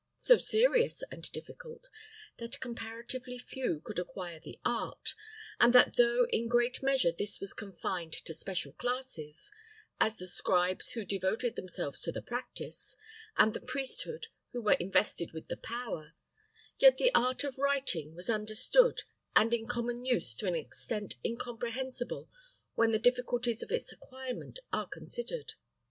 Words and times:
So 0.17 0.39
serious 0.39 1.03
and 1.11 1.31
difficult, 1.31 1.89
that 2.39 2.59
comparatively 2.59 3.37
few 3.37 3.81
could 3.81 3.99
acquire 3.99 4.39
the 4.39 4.57
art, 4.65 5.13
and 5.59 5.73
that 5.73 5.95
though 5.95 6.25
in 6.31 6.47
great 6.47 6.81
measure 6.81 7.11
this 7.11 7.39
was 7.39 7.53
confined 7.53 8.13
to 8.13 8.33
special 8.33 8.73
classes, 8.73 9.51
as 9.99 10.17
the 10.17 10.25
scribes 10.25 10.93
who 10.93 11.05
devoted 11.05 11.55
themselves 11.55 12.01
to 12.01 12.11
the 12.11 12.23
practice, 12.23 12.97
and 13.37 13.53
the 13.53 13.61
priesthood 13.61 14.25
who 14.53 14.63
were 14.63 14.73
invested 14.73 15.33
with 15.33 15.49
the 15.49 15.57
power, 15.57 16.15
yet 16.79 16.97
the 16.97 17.13
art 17.13 17.43
of 17.43 17.59
writing 17.59 18.15
was 18.15 18.27
understood 18.27 19.03
and 19.35 19.53
in 19.53 19.67
common 19.67 20.03
use 20.03 20.33
to 20.37 20.47
an 20.47 20.55
extent 20.55 21.17
incomprehensible 21.23 22.27
when 22.73 22.89
the 22.89 22.97
difficulties 22.97 23.61
of 23.61 23.69
its 23.69 23.93
acquirement 23.93 24.57
are 24.73 24.87
considered. 24.87 25.53